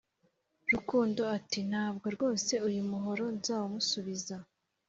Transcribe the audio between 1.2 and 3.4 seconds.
ati Ntabwo rwose uyu muhoro